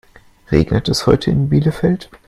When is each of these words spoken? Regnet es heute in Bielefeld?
Regnet 0.51 0.89
es 0.89 1.05
heute 1.05 1.29
in 1.29 1.49
Bielefeld? 1.49 2.09